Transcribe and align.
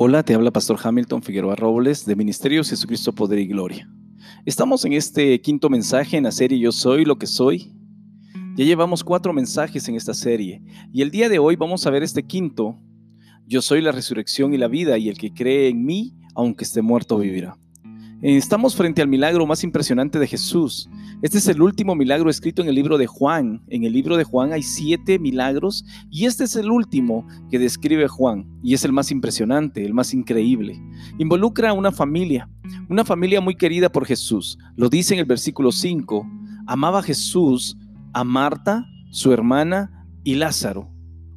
Hola, 0.00 0.22
te 0.22 0.32
habla 0.32 0.52
Pastor 0.52 0.78
Hamilton 0.80 1.24
Figueroa 1.24 1.56
Robles 1.56 2.06
de 2.06 2.14
Ministerios 2.14 2.70
Jesucristo 2.70 3.12
Poder 3.12 3.40
y 3.40 3.48
Gloria. 3.48 3.90
Estamos 4.46 4.84
en 4.84 4.92
este 4.92 5.40
quinto 5.40 5.68
mensaje 5.68 6.16
en 6.16 6.22
la 6.22 6.30
serie 6.30 6.56
Yo 6.56 6.70
Soy 6.70 7.04
lo 7.04 7.18
que 7.18 7.26
soy. 7.26 7.74
Ya 8.54 8.64
llevamos 8.64 9.02
cuatro 9.02 9.32
mensajes 9.32 9.88
en 9.88 9.96
esta 9.96 10.14
serie 10.14 10.62
y 10.92 11.02
el 11.02 11.10
día 11.10 11.28
de 11.28 11.40
hoy 11.40 11.56
vamos 11.56 11.84
a 11.84 11.90
ver 11.90 12.04
este 12.04 12.22
quinto. 12.22 12.78
Yo 13.44 13.60
soy 13.60 13.80
la 13.80 13.90
resurrección 13.90 14.54
y 14.54 14.56
la 14.56 14.68
vida 14.68 14.98
y 14.98 15.08
el 15.08 15.18
que 15.18 15.34
cree 15.34 15.66
en 15.66 15.84
mí, 15.84 16.14
aunque 16.36 16.62
esté 16.62 16.80
muerto, 16.80 17.18
vivirá. 17.18 17.58
Estamos 18.20 18.74
frente 18.74 19.00
al 19.00 19.06
milagro 19.06 19.46
más 19.46 19.62
impresionante 19.62 20.18
de 20.18 20.26
Jesús. 20.26 20.90
Este 21.22 21.38
es 21.38 21.46
el 21.46 21.62
último 21.62 21.94
milagro 21.94 22.30
escrito 22.30 22.60
en 22.60 22.68
el 22.68 22.74
libro 22.74 22.98
de 22.98 23.06
Juan. 23.06 23.62
En 23.68 23.84
el 23.84 23.92
libro 23.92 24.16
de 24.16 24.24
Juan 24.24 24.52
hay 24.52 24.64
siete 24.64 25.20
milagros 25.20 25.84
y 26.10 26.26
este 26.26 26.42
es 26.42 26.56
el 26.56 26.68
último 26.68 27.24
que 27.48 27.60
describe 27.60 28.08
Juan 28.08 28.44
y 28.60 28.74
es 28.74 28.84
el 28.84 28.92
más 28.92 29.12
impresionante, 29.12 29.84
el 29.84 29.94
más 29.94 30.12
increíble. 30.14 30.82
Involucra 31.18 31.70
a 31.70 31.74
una 31.74 31.92
familia, 31.92 32.50
una 32.88 33.04
familia 33.04 33.40
muy 33.40 33.54
querida 33.54 33.88
por 33.88 34.04
Jesús. 34.04 34.58
Lo 34.74 34.88
dice 34.88 35.14
en 35.14 35.20
el 35.20 35.26
versículo 35.26 35.70
5. 35.70 36.26
Amaba 36.66 37.04
Jesús 37.04 37.76
a 38.14 38.24
Marta, 38.24 38.84
su 39.12 39.32
hermana 39.32 40.06
y 40.24 40.34
Lázaro. 40.34 40.90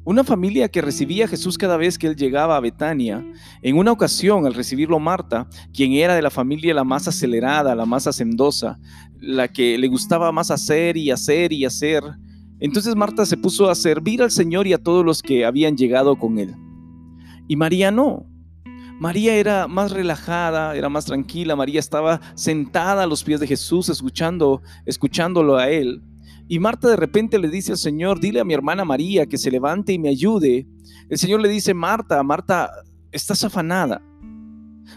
Una 0.04 0.24
familia 0.24 0.68
que 0.68 0.82
recibía 0.82 1.26
a 1.26 1.28
Jesús 1.28 1.56
cada 1.56 1.76
vez 1.76 1.96
que 1.96 2.08
él 2.08 2.16
llegaba 2.16 2.56
a 2.56 2.60
Betania. 2.60 3.24
En 3.62 3.76
una 3.76 3.92
ocasión, 3.92 4.46
al 4.46 4.54
recibirlo 4.54 4.98
Marta, 4.98 5.46
quien 5.72 5.92
era 5.92 6.16
de 6.16 6.22
la 6.22 6.30
familia 6.30 6.74
la 6.74 6.82
más 6.82 7.06
acelerada, 7.06 7.76
la 7.76 7.86
más 7.86 8.08
hacendosa, 8.08 8.80
la 9.20 9.46
que 9.46 9.78
le 9.78 9.86
gustaba 9.86 10.32
más 10.32 10.50
hacer 10.50 10.96
y 10.96 11.12
hacer 11.12 11.52
y 11.52 11.64
hacer, 11.64 12.02
entonces 12.62 12.94
Marta 12.94 13.26
se 13.26 13.36
puso 13.36 13.68
a 13.68 13.74
servir 13.74 14.22
al 14.22 14.30
Señor 14.30 14.68
y 14.68 14.72
a 14.72 14.78
todos 14.78 15.04
los 15.04 15.20
que 15.20 15.44
habían 15.44 15.76
llegado 15.76 16.16
con 16.16 16.38
él. 16.38 16.54
Y 17.48 17.56
María 17.56 17.90
no. 17.90 18.24
María 19.00 19.34
era 19.34 19.66
más 19.66 19.90
relajada, 19.90 20.76
era 20.76 20.88
más 20.88 21.04
tranquila. 21.04 21.56
María 21.56 21.80
estaba 21.80 22.20
sentada 22.36 23.02
a 23.02 23.06
los 23.08 23.24
pies 23.24 23.40
de 23.40 23.48
Jesús, 23.48 23.88
escuchando, 23.88 24.62
escuchándolo 24.86 25.56
a 25.56 25.70
él. 25.70 26.02
Y 26.48 26.58
Marta 26.58 26.88
de 26.88 26.96
repente 26.96 27.38
le 27.38 27.48
dice 27.48 27.72
al 27.72 27.78
Señor, 27.78 28.20
dile 28.20 28.40
a 28.40 28.44
mi 28.44 28.54
hermana 28.54 28.84
María 28.84 29.26
que 29.26 29.38
se 29.38 29.50
levante 29.50 29.92
y 29.92 29.98
me 29.98 30.08
ayude. 30.08 30.66
El 31.08 31.18
Señor 31.18 31.40
le 31.40 31.48
dice, 31.48 31.74
Marta, 31.74 32.22
Marta, 32.22 32.70
estás 33.10 33.44
afanada. 33.44 34.02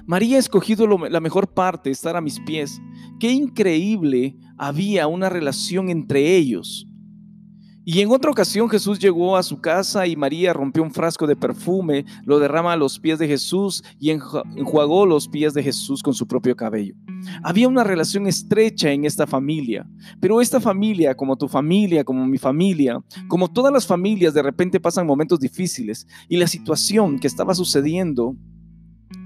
María 0.06 0.38
ha 0.38 0.40
escogido 0.40 0.88
la 0.88 1.20
mejor 1.20 1.54
parte, 1.54 1.90
estar 1.90 2.16
a 2.16 2.22
mis 2.22 2.40
pies. 2.42 2.82
Qué 3.20 3.32
increíble 3.32 4.36
había 4.58 5.08
una 5.08 5.30
relación 5.30 5.90
entre 5.90 6.36
ellos. 6.36 6.88
Y 7.88 8.02
en 8.02 8.10
otra 8.10 8.32
ocasión 8.32 8.68
Jesús 8.68 8.98
llegó 8.98 9.38
a 9.38 9.44
su 9.44 9.62
casa 9.62 10.08
y 10.08 10.16
María 10.16 10.54
rompió 10.54 10.82
un 10.82 10.92
frasco 10.92 11.28
de 11.28 11.36
perfume, 11.36 12.04
lo 12.24 12.40
derrama 12.40 12.74
a 12.74 12.78
los 12.78 12.98
pies 12.98 13.20
de 13.20 13.28
Jesús 13.28 13.84
y 14.00 14.10
enjuagó 14.10 15.06
los 15.06 15.28
pies 15.28 15.54
de 15.54 15.62
Jesús 15.62 16.02
con 16.02 16.16
su 16.16 16.28
propio 16.28 16.56
cabello. 16.56 16.96
Había 17.44 17.68
una 17.68 17.84
relación 17.84 18.26
estrecha 18.26 18.90
en 18.90 19.06
esta 19.06 19.28
familia, 19.28 19.88
pero 20.20 20.42
esta 20.42 20.60
familia, 20.60 21.14
como 21.14 21.38
tu 21.38 21.48
familia, 21.48 22.04
como 22.04 22.26
mi 22.26 22.40
familia, 22.40 23.00
como 23.28 23.52
todas 23.52 23.72
las 23.72 23.86
familias, 23.86 24.34
de 24.34 24.42
repente 24.42 24.80
pasan 24.80 25.06
momentos 25.06 25.40
difíciles 25.40 26.08
y 26.28 26.38
la 26.38 26.48
situación 26.48 27.20
que 27.20 27.28
estaba 27.28 27.54
sucediendo 27.54 28.36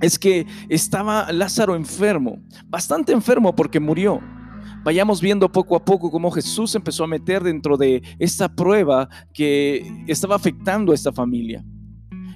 es 0.01 0.19
que 0.19 0.45
estaba 0.67 1.31
Lázaro 1.31 1.77
enfermo, 1.77 2.39
bastante 2.67 3.13
enfermo 3.13 3.55
porque 3.55 3.79
murió 3.79 4.19
vayamos 4.83 5.21
viendo 5.21 5.52
poco 5.52 5.75
a 5.75 5.83
poco 5.83 6.11
cómo 6.11 6.31
Jesús 6.31 6.75
empezó 6.75 7.03
a 7.03 7.07
meter 7.07 7.43
dentro 7.43 7.77
de 7.77 8.02
esta 8.17 8.53
prueba 8.53 9.09
que 9.33 10.03
estaba 10.07 10.35
afectando 10.35 10.91
a 10.91 10.95
esta 10.95 11.11
familia. 11.11 11.63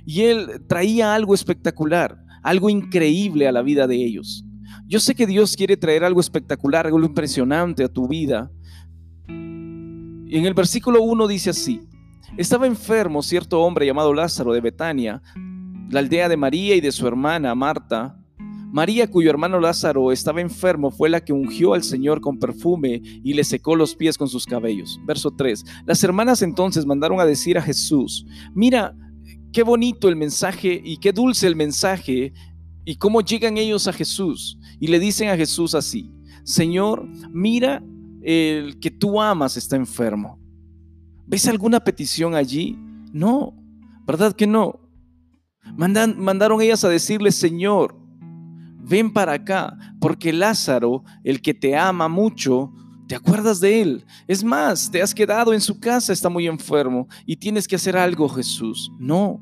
Y 0.06 0.22
él 0.22 0.62
traía 0.68 1.14
algo 1.14 1.34
espectacular, 1.34 2.18
algo 2.42 2.70
increíble 2.70 3.48
a 3.48 3.52
la 3.52 3.62
vida 3.62 3.88
de 3.88 3.96
ellos. 3.96 4.44
Yo 4.88 5.00
sé 5.00 5.16
que 5.16 5.26
Dios 5.26 5.56
quiere 5.56 5.78
traer 5.78 6.04
algo 6.04 6.20
espectacular, 6.20 6.86
algo 6.86 7.00
impresionante 7.00 7.84
a 7.84 7.88
tu 7.88 8.08
vida. 8.08 8.52
Y 9.28 10.38
en 10.38 10.46
el 10.46 10.54
versículo 10.54 11.02
1 11.02 11.28
dice 11.28 11.52
así, 11.52 11.82
estaba 12.38 12.66
enfermo 12.66 13.22
cierto 13.22 13.62
hombre 13.62 13.86
llamado 13.86 14.14
Lázaro 14.14 14.54
de 14.54 14.62
Betania, 14.62 15.22
la 15.90 16.00
aldea 16.00 16.28
de 16.28 16.38
María 16.38 16.76
y 16.76 16.82
de 16.82 16.92
su 16.92 17.08
hermana 17.08 17.54
Marta. 17.54 18.18
María, 18.74 19.08
cuyo 19.08 19.30
hermano 19.30 19.60
Lázaro 19.60 20.12
estaba 20.12 20.42
enfermo, 20.42 20.90
fue 20.90 21.08
la 21.08 21.24
que 21.24 21.32
ungió 21.32 21.76
al 21.76 21.84
Señor 21.84 22.22
con 22.22 22.40
perfume 22.40 23.04
y 23.24 23.36
le 23.36 23.44
secó 23.44 23.76
los 23.76 23.96
pies 23.96 24.18
con 24.18 24.28
sus 24.28 24.48
cabellos. 24.48 25.00
Verso 25.06 25.30
3. 25.30 25.64
Las 25.86 26.04
hermanas 26.04 26.42
entonces 26.42 26.84
mandaron 26.84 27.20
a 27.20 27.26
decir 27.26 27.56
a 27.56 27.62
Jesús, 27.62 28.26
mira, 28.56 28.98
qué 29.52 29.62
bonito 29.62 30.10
el 30.10 30.16
mensaje 30.16 30.82
y 30.84 30.98
qué 30.98 31.14
dulce 31.14 31.46
el 31.46 31.56
mensaje 31.56 32.34
y 32.84 32.96
cómo 32.96 33.22
llegan 33.22 33.60
ellos 33.60 33.88
a 33.88 33.94
Jesús. 33.94 34.58
Y 34.80 34.88
le 34.88 35.00
dicen 35.00 35.30
a 35.30 35.38
Jesús 35.38 35.76
así, 35.76 36.12
Señor, 36.44 37.08
mira, 37.30 37.84
el 38.24 38.80
que 38.80 38.90
tú 38.90 39.22
amas 39.22 39.56
está 39.56 39.76
enfermo. 39.76 40.40
¿Ves 41.28 41.48
alguna 41.48 41.80
petición 41.80 42.34
allí? 42.34 42.76
No, 43.12 43.54
¿verdad 44.08 44.34
que 44.34 44.48
no? 44.48 44.80
Mandan, 45.78 46.20
mandaron 46.20 46.60
ellas 46.60 46.84
a 46.84 46.90
decirle, 46.90 47.32
Señor, 47.32 48.02
ven 48.84 49.12
para 49.12 49.34
acá, 49.34 49.78
porque 50.00 50.34
Lázaro, 50.34 51.04
el 51.24 51.42
que 51.42 51.54
te 51.54 51.76
ama 51.76 52.08
mucho, 52.08 52.72
¿te 53.08 53.16
acuerdas 53.16 53.60
de 53.60 53.82
él? 53.82 54.06
Es 54.28 54.44
más, 54.44 54.92
te 54.92 55.02
has 55.02 55.14
quedado 55.14 55.54
en 55.54 55.62
su 55.62 55.80
casa, 55.80 56.14
está 56.14 56.30
muy 56.30 56.48
enfermo 56.48 57.08
y 57.26 57.36
tienes 57.36 57.68
que 57.68 57.76
hacer 57.76 57.96
algo, 57.98 58.28
Jesús. 58.30 58.92
No, 59.00 59.42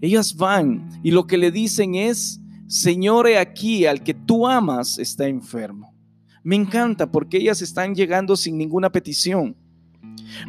ellas 0.00 0.36
van 0.36 0.88
y 1.02 1.10
lo 1.10 1.26
que 1.26 1.38
le 1.38 1.50
dicen 1.50 1.94
es, 1.94 2.40
Señor, 2.66 3.26
aquí, 3.28 3.86
al 3.86 4.02
que 4.02 4.14
tú 4.14 4.46
amas 4.46 4.98
está 4.98 5.26
enfermo. 5.26 5.94
Me 6.42 6.56
encanta 6.56 7.10
porque 7.10 7.38
ellas 7.38 7.62
están 7.62 7.94
llegando 7.94 8.36
sin 8.36 8.58
ninguna 8.58 8.90
petición, 8.90 9.56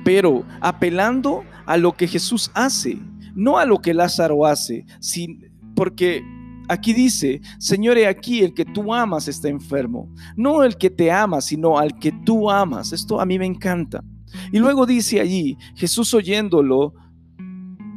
pero 0.04 0.46
apelando 0.60 1.44
a 1.66 1.78
lo 1.78 1.94
que 1.94 2.08
Jesús 2.08 2.52
hace, 2.54 3.00
no 3.34 3.58
a 3.58 3.66
lo 3.66 3.82
que 3.82 3.94
Lázaro 3.94 4.46
hace, 4.46 4.86
sin, 5.00 5.52
porque 5.74 6.22
Aquí 6.68 6.94
dice, 6.94 7.42
Señor, 7.60 7.98
aquí 8.00 8.42
el 8.42 8.54
que 8.54 8.66
tú 8.66 8.94
amas 8.94 9.28
está 9.28 9.50
enfermo. 9.50 10.14
No 10.36 10.64
el 10.64 10.78
que 10.78 10.90
te 10.90 11.12
ama, 11.12 11.42
sino 11.42 11.78
al 11.78 12.00
que 12.00 12.12
tú 12.12 12.50
amas. 12.50 12.92
Esto 12.94 13.20
a 13.20 13.26
mí 13.26 13.38
me 13.38 13.46
encanta. 13.46 14.04
Y 14.52 14.60
luego 14.60 14.86
dice 14.86 15.22
allí, 15.22 15.58
Jesús 15.76 16.14
oyéndolo, 16.14 16.94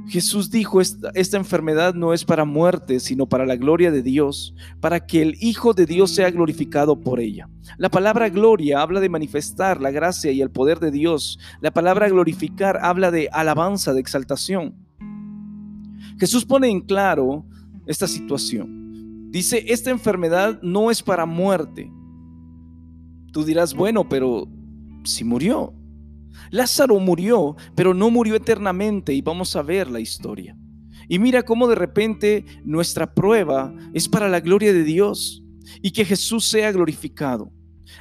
Jesús 0.07 0.51
dijo, 0.51 0.81
esta, 0.81 1.11
esta, 1.15 1.37
enfermedad 1.37 1.93
no 1.95 2.15
es 2.15 2.25
para 2.25 2.47
muerte, 2.47 2.99
sino 2.99 3.29
para 3.29 3.45
la 3.45 3.57
gloria 3.57 3.91
de 3.91 4.03
Dios, 4.03 4.55
para 4.81 5.05
que 5.05 5.21
el 5.21 5.37
Hijo 5.41 5.75
de 5.75 5.85
Dios 5.85 6.13
sea 6.13 6.31
glorificado 6.31 6.99
por 6.99 7.21
ella. 7.21 7.49
La 7.77 7.91
palabra 7.91 8.31
gloria 8.31 8.81
habla 8.81 9.01
de 9.01 9.11
manifestar 9.11 9.83
la 9.83 9.91
gracia 9.91 10.33
y 10.33 10.41
el 10.41 10.51
poder 10.51 10.81
de 10.81 10.91
Dios. 10.91 11.39
La 11.61 11.73
palabra 11.73 12.09
glorificar 12.09 12.79
habla 12.81 13.11
de 13.11 13.29
alabanza, 13.33 13.93
de 13.93 14.01
exaltación. 14.01 14.75
Jesús 16.19 16.47
pone 16.47 16.69
en 16.69 16.81
claro 16.81 17.45
esta 17.89 18.07
situación. 18.07 19.31
Dice, 19.31 19.65
esta 19.67 19.91
enfermedad 19.91 20.61
no 20.63 20.91
es 20.91 21.03
para 21.03 21.27
muerte. 21.27 21.91
Tú 23.33 23.45
dirás, 23.45 23.75
bueno, 23.75 24.09
pero 24.09 24.49
si 25.05 25.25
murió. 25.25 25.75
Lázaro 26.51 26.99
murió, 27.01 27.57
pero 27.75 27.93
no 27.93 28.11
murió 28.11 28.37
eternamente 28.37 29.13
y 29.13 29.21
vamos 29.21 29.57
a 29.57 29.63
ver 29.63 29.91
la 29.91 30.01
historia. 30.01 30.57
Y 31.09 31.19
mira 31.19 31.43
cómo 31.43 31.67
de 31.67 31.75
repente 31.75 32.45
nuestra 32.65 33.13
prueba 33.15 33.75
es 33.93 34.09
para 34.09 34.29
la 34.29 34.41
gloria 34.41 34.73
de 34.73 34.85
Dios 34.85 35.43
y 35.83 35.91
que 35.91 36.05
Jesús 36.05 36.47
sea 36.47 36.71
glorificado. 36.73 37.53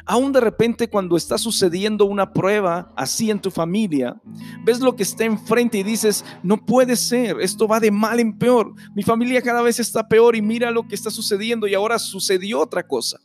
Aún 0.06 0.32
de 0.32 0.40
repente 0.40 0.90
cuando 0.90 1.18
está 1.18 1.38
sucediendo 1.38 2.06
una 2.06 2.34
prueba 2.34 2.92
así 2.96 3.30
en 3.30 3.40
tu 3.40 3.52
familia, 3.52 4.16
ves 4.64 4.80
lo 4.80 4.96
que 4.96 5.04
está 5.04 5.26
enfrente 5.26 5.78
y 5.78 5.84
dices, 5.84 6.24
no 6.44 6.66
puede 6.66 6.96
ser, 6.96 7.38
esto 7.42 7.68
va 7.68 7.80
de 7.80 7.92
mal 7.92 8.20
en 8.20 8.38
peor. 8.38 8.74
Mi 8.96 9.04
familia 9.04 9.42
cada 9.42 9.62
vez 9.62 9.80
está 9.80 10.08
peor 10.08 10.36
y 10.36 10.42
mira 10.42 10.72
lo 10.72 10.88
que 10.88 10.96
está 10.96 11.10
sucediendo 11.10 11.68
y 11.68 11.74
ahora 11.74 12.00
sucedió 12.00 12.60
otra 12.60 12.86
cosa. 12.86 13.20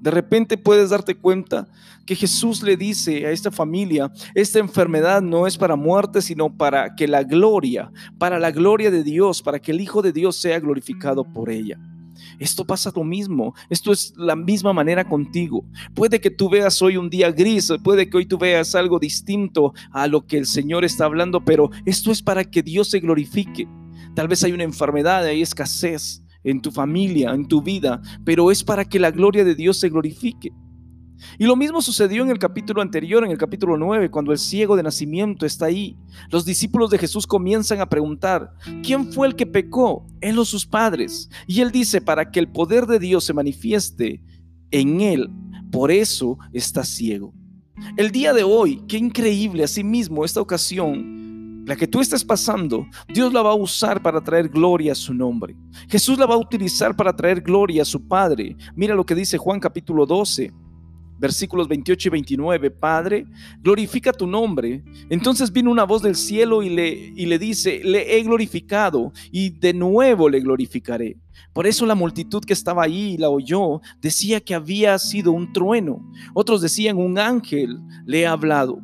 De 0.00 0.12
repente 0.12 0.56
puedes 0.56 0.90
darte 0.90 1.16
cuenta 1.16 1.66
que 2.06 2.14
Jesús 2.14 2.62
le 2.62 2.76
dice 2.76 3.26
a 3.26 3.30
esta 3.30 3.50
familia, 3.50 4.10
esta 4.34 4.60
enfermedad 4.60 5.20
no 5.20 5.46
es 5.46 5.58
para 5.58 5.76
muerte, 5.76 6.22
sino 6.22 6.56
para 6.56 6.94
que 6.94 7.08
la 7.08 7.24
gloria, 7.24 7.90
para 8.16 8.38
la 8.38 8.50
gloria 8.52 8.90
de 8.90 9.02
Dios, 9.02 9.42
para 9.42 9.58
que 9.58 9.72
el 9.72 9.80
Hijo 9.80 10.00
de 10.00 10.12
Dios 10.12 10.36
sea 10.36 10.60
glorificado 10.60 11.24
por 11.24 11.50
ella. 11.50 11.78
Esto 12.38 12.64
pasa 12.64 12.92
lo 12.94 13.04
mismo, 13.04 13.54
esto 13.68 13.92
es 13.92 14.12
la 14.16 14.36
misma 14.36 14.72
manera 14.72 15.04
contigo. 15.04 15.64
Puede 15.94 16.20
que 16.20 16.30
tú 16.30 16.48
veas 16.48 16.80
hoy 16.82 16.96
un 16.96 17.10
día 17.10 17.30
gris, 17.32 17.72
puede 17.82 18.08
que 18.08 18.16
hoy 18.16 18.26
tú 18.26 18.38
veas 18.38 18.74
algo 18.74 18.98
distinto 18.98 19.74
a 19.90 20.06
lo 20.06 20.26
que 20.26 20.38
el 20.38 20.46
Señor 20.46 20.84
está 20.84 21.04
hablando, 21.04 21.44
pero 21.44 21.70
esto 21.84 22.12
es 22.12 22.22
para 22.22 22.44
que 22.44 22.62
Dios 22.62 22.88
se 22.88 23.00
glorifique. 23.00 23.68
Tal 24.14 24.28
vez 24.28 24.44
hay 24.44 24.52
una 24.52 24.64
enfermedad, 24.64 25.24
hay 25.24 25.42
escasez 25.42 26.22
en 26.44 26.60
tu 26.60 26.70
familia, 26.70 27.30
en 27.30 27.46
tu 27.46 27.62
vida, 27.62 28.00
pero 28.24 28.50
es 28.50 28.62
para 28.62 28.84
que 28.84 28.98
la 28.98 29.10
gloria 29.10 29.44
de 29.44 29.54
Dios 29.54 29.78
se 29.78 29.88
glorifique. 29.88 30.52
Y 31.38 31.44
lo 31.44 31.56
mismo 31.56 31.82
sucedió 31.82 32.22
en 32.22 32.30
el 32.30 32.38
capítulo 32.38 32.82
anterior, 32.82 33.24
en 33.24 33.30
el 33.30 33.38
capítulo 33.38 33.76
9, 33.76 34.10
cuando 34.10 34.32
el 34.32 34.38
ciego 34.38 34.76
de 34.76 34.82
nacimiento 34.82 35.46
está 35.46 35.66
ahí. 35.66 35.96
Los 36.30 36.44
discípulos 36.44 36.90
de 36.90 36.98
Jesús 36.98 37.26
comienzan 37.26 37.80
a 37.80 37.88
preguntar, 37.88 38.52
¿quién 38.82 39.12
fue 39.12 39.26
el 39.28 39.36
que 39.36 39.46
pecó? 39.46 40.06
Él 40.20 40.38
o 40.38 40.44
sus 40.44 40.66
padres. 40.66 41.30
Y 41.46 41.60
él 41.60 41.70
dice, 41.70 42.00
para 42.00 42.30
que 42.30 42.40
el 42.40 42.48
poder 42.48 42.86
de 42.86 42.98
Dios 42.98 43.24
se 43.24 43.34
manifieste 43.34 44.22
en 44.70 45.00
él, 45.00 45.30
por 45.70 45.90
eso 45.90 46.38
está 46.52 46.84
ciego. 46.84 47.34
El 47.96 48.10
día 48.10 48.32
de 48.32 48.42
hoy, 48.42 48.82
qué 48.88 48.98
increíble, 48.98 49.64
asimismo, 49.64 50.24
esta 50.24 50.40
ocasión, 50.40 51.64
la 51.64 51.76
que 51.76 51.86
tú 51.86 52.00
estás 52.00 52.24
pasando, 52.24 52.86
Dios 53.12 53.32
la 53.32 53.42
va 53.42 53.50
a 53.50 53.54
usar 53.54 54.02
para 54.02 54.22
traer 54.22 54.48
gloria 54.48 54.92
a 54.92 54.94
su 54.96 55.12
nombre. 55.12 55.54
Jesús 55.88 56.18
la 56.18 56.26
va 56.26 56.34
a 56.34 56.38
utilizar 56.38 56.96
para 56.96 57.14
traer 57.14 57.40
gloria 57.40 57.82
a 57.82 57.84
su 57.84 58.08
Padre. 58.08 58.56
Mira 58.74 58.94
lo 58.94 59.04
que 59.04 59.14
dice 59.14 59.36
Juan 59.36 59.60
capítulo 59.60 60.06
12 60.06 60.52
versículos 61.18 61.68
28 61.68 62.08
y 62.08 62.10
29, 62.10 62.70
Padre, 62.70 63.26
glorifica 63.60 64.12
tu 64.12 64.26
nombre. 64.26 64.82
Entonces 65.10 65.52
vino 65.52 65.70
una 65.70 65.84
voz 65.84 66.02
del 66.02 66.16
cielo 66.16 66.62
y 66.62 66.70
le, 66.70 66.88
y 66.88 67.26
le 67.26 67.38
dice, 67.38 67.80
le 67.84 68.16
he 68.16 68.22
glorificado 68.22 69.12
y 69.30 69.50
de 69.50 69.74
nuevo 69.74 70.28
le 70.28 70.40
glorificaré. 70.40 71.16
Por 71.52 71.66
eso 71.66 71.86
la 71.86 71.94
multitud 71.94 72.44
que 72.44 72.52
estaba 72.52 72.84
ahí 72.84 73.16
la 73.16 73.30
oyó, 73.30 73.80
decía 74.00 74.40
que 74.40 74.54
había 74.54 74.98
sido 74.98 75.32
un 75.32 75.52
trueno. 75.52 76.08
Otros 76.34 76.60
decían, 76.60 76.96
un 76.96 77.18
ángel 77.18 77.78
le 78.06 78.26
ha 78.26 78.32
hablado. 78.32 78.80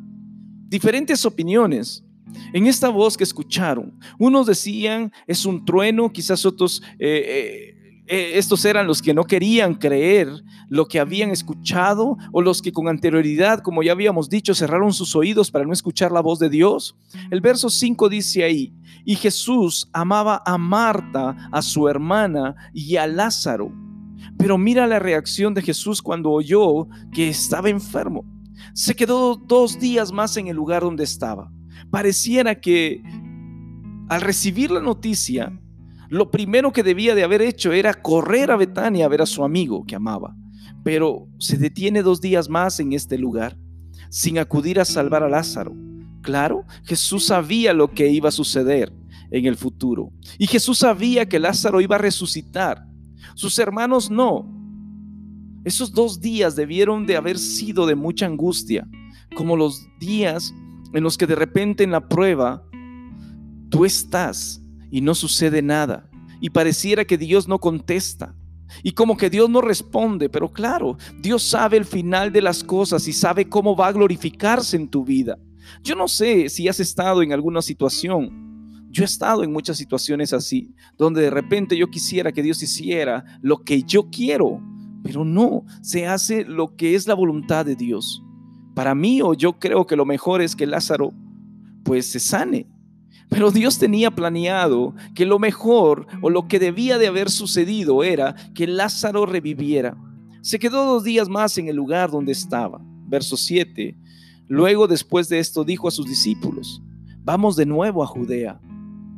Diferentes 0.68 1.24
opiniones. 1.24 2.04
En 2.52 2.66
esta 2.66 2.88
voz 2.88 3.16
que 3.16 3.22
escucharon, 3.22 3.96
unos 4.18 4.46
decían 4.46 5.12
es 5.26 5.46
un 5.46 5.64
trueno, 5.64 6.12
quizás 6.12 6.44
otros 6.44 6.82
eh, 6.98 7.22
eh, 7.26 7.73
eh, 8.06 8.32
estos 8.34 8.64
eran 8.66 8.86
los 8.86 9.00
que 9.00 9.14
no 9.14 9.24
querían 9.24 9.74
creer 9.74 10.28
lo 10.68 10.86
que 10.86 11.00
habían 11.00 11.30
escuchado 11.30 12.18
o 12.32 12.42
los 12.42 12.60
que 12.60 12.72
con 12.72 12.88
anterioridad, 12.88 13.60
como 13.60 13.82
ya 13.82 13.92
habíamos 13.92 14.28
dicho, 14.28 14.54
cerraron 14.54 14.92
sus 14.92 15.16
oídos 15.16 15.50
para 15.50 15.64
no 15.64 15.72
escuchar 15.72 16.12
la 16.12 16.20
voz 16.20 16.38
de 16.38 16.50
Dios. 16.50 16.96
El 17.30 17.40
verso 17.40 17.70
5 17.70 18.08
dice 18.08 18.44
ahí, 18.44 18.74
y 19.04 19.16
Jesús 19.16 19.88
amaba 19.92 20.42
a 20.44 20.58
Marta, 20.58 21.48
a 21.50 21.62
su 21.62 21.88
hermana 21.88 22.54
y 22.74 22.96
a 22.96 23.06
Lázaro. 23.06 23.72
Pero 24.36 24.58
mira 24.58 24.86
la 24.86 24.98
reacción 24.98 25.54
de 25.54 25.62
Jesús 25.62 26.02
cuando 26.02 26.30
oyó 26.30 26.88
que 27.12 27.28
estaba 27.28 27.70
enfermo. 27.70 28.24
Se 28.74 28.94
quedó 28.94 29.36
dos 29.36 29.78
días 29.78 30.12
más 30.12 30.36
en 30.36 30.48
el 30.48 30.56
lugar 30.56 30.82
donde 30.82 31.04
estaba. 31.04 31.50
Pareciera 31.90 32.60
que 32.60 33.02
al 34.08 34.20
recibir 34.20 34.70
la 34.70 34.80
noticia, 34.80 35.58
lo 36.14 36.30
primero 36.30 36.72
que 36.72 36.82
debía 36.82 37.14
de 37.14 37.24
haber 37.24 37.42
hecho 37.42 37.72
era 37.72 37.92
correr 37.94 38.50
a 38.50 38.56
Betania 38.56 39.06
a 39.06 39.08
ver 39.08 39.22
a 39.22 39.26
su 39.26 39.44
amigo 39.44 39.84
que 39.84 39.96
amaba, 39.96 40.36
pero 40.84 41.26
se 41.38 41.58
detiene 41.58 42.02
dos 42.02 42.20
días 42.20 42.48
más 42.48 42.78
en 42.78 42.92
este 42.92 43.18
lugar 43.18 43.56
sin 44.10 44.38
acudir 44.38 44.78
a 44.78 44.84
salvar 44.84 45.24
a 45.24 45.28
Lázaro. 45.28 45.74
Claro, 46.22 46.64
Jesús 46.84 47.26
sabía 47.26 47.72
lo 47.72 47.90
que 47.90 48.08
iba 48.10 48.28
a 48.28 48.32
suceder 48.32 48.92
en 49.30 49.46
el 49.46 49.56
futuro 49.56 50.12
y 50.38 50.46
Jesús 50.46 50.78
sabía 50.78 51.28
que 51.28 51.40
Lázaro 51.40 51.80
iba 51.80 51.96
a 51.96 51.98
resucitar. 51.98 52.86
Sus 53.34 53.58
hermanos 53.58 54.08
no. 54.08 54.48
Esos 55.64 55.92
dos 55.92 56.20
días 56.20 56.54
debieron 56.54 57.06
de 57.06 57.16
haber 57.16 57.38
sido 57.38 57.86
de 57.86 57.96
mucha 57.96 58.26
angustia, 58.26 58.86
como 59.34 59.56
los 59.56 59.84
días 59.98 60.54
en 60.92 61.02
los 61.02 61.18
que 61.18 61.26
de 61.26 61.34
repente 61.34 61.82
en 61.82 61.90
la 61.90 62.08
prueba 62.08 62.62
tú 63.70 63.84
estás 63.84 64.63
y 64.94 65.00
no 65.00 65.16
sucede 65.16 65.60
nada. 65.60 66.08
Y 66.40 66.50
pareciera 66.50 67.04
que 67.04 67.18
Dios 67.18 67.48
no 67.48 67.58
contesta. 67.58 68.36
Y 68.84 68.92
como 68.92 69.16
que 69.16 69.28
Dios 69.28 69.50
no 69.50 69.60
responde, 69.60 70.28
pero 70.28 70.52
claro, 70.52 70.96
Dios 71.18 71.42
sabe 71.42 71.78
el 71.78 71.84
final 71.84 72.32
de 72.32 72.40
las 72.40 72.62
cosas 72.62 73.08
y 73.08 73.12
sabe 73.12 73.48
cómo 73.48 73.74
va 73.74 73.88
a 73.88 73.92
glorificarse 73.92 74.76
en 74.76 74.86
tu 74.86 75.04
vida. 75.04 75.36
Yo 75.82 75.96
no 75.96 76.06
sé 76.06 76.48
si 76.48 76.68
has 76.68 76.78
estado 76.78 77.24
en 77.24 77.32
alguna 77.32 77.60
situación. 77.60 78.86
Yo 78.88 79.02
he 79.02 79.06
estado 79.06 79.42
en 79.42 79.52
muchas 79.52 79.78
situaciones 79.78 80.32
así, 80.32 80.72
donde 80.96 81.22
de 81.22 81.30
repente 81.30 81.76
yo 81.76 81.90
quisiera 81.90 82.30
que 82.30 82.44
Dios 82.44 82.62
hiciera 82.62 83.24
lo 83.42 83.64
que 83.64 83.82
yo 83.82 84.10
quiero, 84.10 84.62
pero 85.02 85.24
no, 85.24 85.64
se 85.82 86.06
hace 86.06 86.44
lo 86.44 86.76
que 86.76 86.94
es 86.94 87.08
la 87.08 87.14
voluntad 87.14 87.66
de 87.66 87.74
Dios. 87.74 88.22
Para 88.76 88.94
mí, 88.94 89.20
o 89.22 89.34
yo 89.34 89.58
creo 89.58 89.88
que 89.88 89.96
lo 89.96 90.04
mejor 90.04 90.40
es 90.40 90.54
que 90.54 90.68
Lázaro 90.68 91.12
pues 91.82 92.12
se 92.12 92.20
sane, 92.20 92.68
pero 93.28 93.50
Dios 93.50 93.78
tenía 93.78 94.10
planeado 94.10 94.94
que 95.14 95.26
lo 95.26 95.38
mejor 95.38 96.06
o 96.22 96.30
lo 96.30 96.46
que 96.46 96.58
debía 96.58 96.98
de 96.98 97.06
haber 97.06 97.30
sucedido 97.30 98.04
era 98.04 98.34
que 98.54 98.66
Lázaro 98.66 99.26
reviviera. 99.26 99.96
Se 100.40 100.58
quedó 100.58 100.84
dos 100.84 101.04
días 101.04 101.28
más 101.28 101.56
en 101.58 101.68
el 101.68 101.76
lugar 101.76 102.10
donde 102.10 102.32
estaba. 102.32 102.80
Verso 103.06 103.36
7. 103.36 103.96
Luego 104.46 104.86
después 104.86 105.28
de 105.28 105.38
esto 105.38 105.64
dijo 105.64 105.88
a 105.88 105.90
sus 105.90 106.06
discípulos, 106.06 106.82
vamos 107.22 107.56
de 107.56 107.66
nuevo 107.66 108.02
a 108.02 108.06
Judea. 108.06 108.60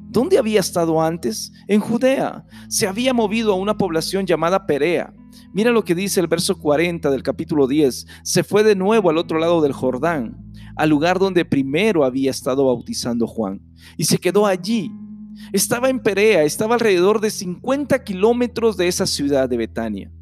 ¿Dónde 0.09 0.39
había 0.39 0.61
estado 0.61 1.03
antes? 1.03 1.53
En 1.67 1.81
Judea. 1.81 2.47
Se 2.69 2.87
había 2.87 3.13
movido 3.13 3.53
a 3.53 3.57
una 3.57 3.77
población 3.77 4.25
llamada 4.25 4.67
Perea. 4.67 5.13
Mira 5.53 5.73
lo 5.73 5.85
que 5.85 5.95
dice 5.95 6.21
el 6.21 6.29
verso 6.29 6.59
40 6.59 7.11
del 7.11 7.23
capítulo 7.23 7.67
10. 7.67 8.07
Se 8.23 8.45
fue 8.45 8.63
de 8.63 8.77
nuevo 8.77 9.11
al 9.11 9.19
otro 9.19 9.39
lado 9.39 9.61
del 9.61 9.73
Jordán 9.73 10.46
al 10.77 10.91
lugar 10.91 11.19
donde 11.19 11.45
primero 11.45 12.05
había 12.05 12.31
estado 12.31 12.67
bautizando 12.67 13.27
Juan. 13.27 13.61
Y 13.97 14.05
se 14.05 14.19
quedó 14.19 14.47
allí. 14.47 14.93
Estaba 15.53 15.89
en 15.89 16.01
Perea, 16.01 16.45
estaba 16.45 16.75
alrededor 16.75 17.21
de 17.21 17.31
50 17.31 18.05
kilómetros 18.05 18.77
de 18.77 18.89
esa 18.89 19.07
ciudad 19.07 19.49
de 19.49 19.57
Betania. 19.57 20.13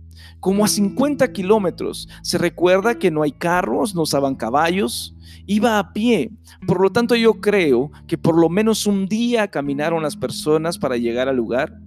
Como 0.40 0.64
a 0.64 0.68
50 0.68 1.32
kilómetros. 1.32 2.08
Se 2.22 2.38
recuerda 2.38 2.98
que 2.98 3.10
no 3.10 3.22
hay 3.22 3.32
carros, 3.32 3.94
no 3.94 4.02
usaban 4.02 4.36
caballos, 4.36 5.14
iba 5.46 5.78
a 5.78 5.92
pie. 5.92 6.30
Por 6.66 6.80
lo 6.80 6.90
tanto, 6.90 7.16
yo 7.16 7.34
creo 7.40 7.90
que 8.06 8.16
por 8.16 8.38
lo 8.38 8.48
menos 8.48 8.86
un 8.86 9.06
día 9.06 9.48
caminaron 9.48 10.02
las 10.02 10.16
personas 10.16 10.78
para 10.78 10.96
llegar 10.96 11.28
al 11.28 11.36
lugar 11.36 11.80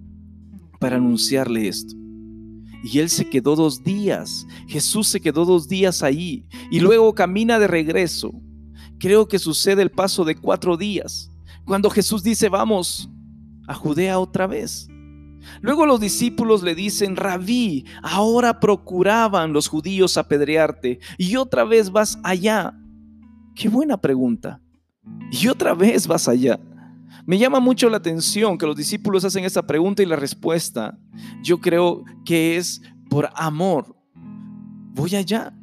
para 0.78 0.96
anunciarle 0.96 1.68
esto. 1.68 1.94
Y 2.84 2.98
él 2.98 3.08
se 3.08 3.28
quedó 3.28 3.56
dos 3.56 3.82
días. 3.82 4.46
Jesús 4.68 5.08
se 5.08 5.20
quedó 5.20 5.44
dos 5.44 5.68
días 5.68 6.02
ahí 6.02 6.44
y 6.70 6.80
luego 6.80 7.14
camina 7.14 7.58
de 7.58 7.66
regreso 7.66 8.32
creo 8.98 9.28
que 9.28 9.38
sucede 9.38 9.82
el 9.82 9.90
paso 9.90 10.24
de 10.24 10.36
cuatro 10.36 10.76
días, 10.76 11.30
cuando 11.64 11.90
Jesús 11.90 12.22
dice, 12.22 12.48
vamos 12.48 13.08
a 13.66 13.74
Judea 13.74 14.18
otra 14.18 14.46
vez. 14.46 14.88
Luego 15.60 15.86
los 15.86 16.00
discípulos 16.00 16.62
le 16.62 16.74
dicen, 16.74 17.16
rabí, 17.16 17.84
ahora 18.02 18.60
procuraban 18.60 19.52
los 19.52 19.68
judíos 19.68 20.16
apedrearte 20.16 20.98
y 21.16 21.36
otra 21.36 21.64
vez 21.64 21.90
vas 21.90 22.18
allá. 22.22 22.74
Qué 23.54 23.68
buena 23.68 23.96
pregunta. 23.96 24.60
Y 25.30 25.48
otra 25.48 25.74
vez 25.74 26.06
vas 26.06 26.28
allá. 26.28 26.58
Me 27.26 27.38
llama 27.38 27.60
mucho 27.60 27.90
la 27.90 27.98
atención 27.98 28.56
que 28.56 28.66
los 28.66 28.76
discípulos 28.76 29.24
hacen 29.24 29.44
esa 29.44 29.66
pregunta 29.66 30.02
y 30.02 30.06
la 30.06 30.16
respuesta, 30.16 30.98
yo 31.42 31.60
creo 31.60 32.04
que 32.24 32.56
es 32.56 32.80
por 33.10 33.28
amor. 33.34 33.96
Voy 34.94 35.14
allá. 35.14 35.57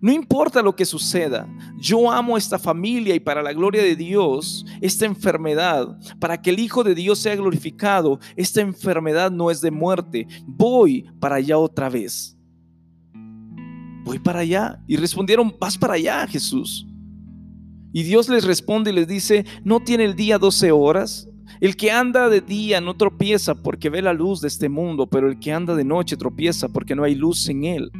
No 0.00 0.10
importa 0.12 0.62
lo 0.62 0.74
que 0.74 0.86
suceda, 0.86 1.46
yo 1.78 2.10
amo 2.10 2.38
esta 2.38 2.58
familia 2.58 3.14
y 3.14 3.20
para 3.20 3.42
la 3.42 3.52
gloria 3.52 3.82
de 3.82 3.96
Dios, 3.96 4.64
esta 4.80 5.04
enfermedad, 5.04 5.98
para 6.18 6.40
que 6.40 6.50
el 6.50 6.58
Hijo 6.58 6.82
de 6.82 6.94
Dios 6.94 7.18
sea 7.18 7.36
glorificado, 7.36 8.18
esta 8.34 8.62
enfermedad 8.62 9.30
no 9.30 9.50
es 9.50 9.60
de 9.60 9.70
muerte. 9.70 10.26
Voy 10.46 11.04
para 11.20 11.36
allá 11.36 11.58
otra 11.58 11.90
vez. 11.90 12.34
Voy 14.04 14.18
para 14.18 14.40
allá. 14.40 14.82
Y 14.86 14.96
respondieron, 14.96 15.54
vas 15.60 15.76
para 15.76 15.94
allá, 15.94 16.26
Jesús. 16.26 16.86
Y 17.92 18.02
Dios 18.02 18.28
les 18.30 18.44
responde 18.44 18.90
y 18.90 18.94
les 18.94 19.06
dice, 19.06 19.44
¿no 19.64 19.80
tiene 19.80 20.04
el 20.04 20.16
día 20.16 20.38
12 20.38 20.72
horas? 20.72 21.28
El 21.60 21.76
que 21.76 21.90
anda 21.90 22.30
de 22.30 22.40
día 22.40 22.80
no 22.80 22.96
tropieza 22.96 23.54
porque 23.54 23.90
ve 23.90 24.00
la 24.00 24.14
luz 24.14 24.40
de 24.40 24.48
este 24.48 24.70
mundo, 24.70 25.08
pero 25.08 25.28
el 25.28 25.38
que 25.38 25.52
anda 25.52 25.74
de 25.74 25.84
noche 25.84 26.16
tropieza 26.16 26.68
porque 26.68 26.94
no 26.94 27.04
hay 27.04 27.14
luz 27.14 27.48
en 27.50 27.64
él. 27.64 27.90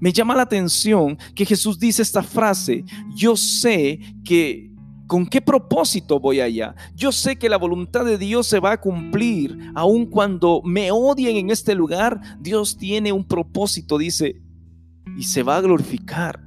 Me 0.00 0.12
llama 0.12 0.34
la 0.34 0.42
atención 0.42 1.18
que 1.34 1.46
Jesús 1.46 1.78
dice 1.78 2.02
esta 2.02 2.22
frase, 2.22 2.84
yo 3.14 3.36
sé 3.36 4.00
que 4.24 4.72
¿Con 5.12 5.26
qué 5.26 5.42
propósito 5.42 6.18
voy 6.18 6.40
allá? 6.40 6.74
Yo 6.94 7.12
sé 7.12 7.36
que 7.36 7.50
la 7.50 7.58
voluntad 7.58 8.02
de 8.02 8.16
Dios 8.16 8.46
se 8.46 8.60
va 8.60 8.72
a 8.72 8.80
cumplir, 8.80 9.58
aun 9.74 10.06
cuando 10.06 10.62
me 10.64 10.90
odien 10.90 11.36
en 11.36 11.50
este 11.50 11.74
lugar, 11.74 12.18
Dios 12.40 12.78
tiene 12.78 13.12
un 13.12 13.22
propósito, 13.22 13.98
dice, 13.98 14.40
y 15.18 15.24
se 15.24 15.42
va 15.42 15.58
a 15.58 15.60
glorificar. 15.60 16.40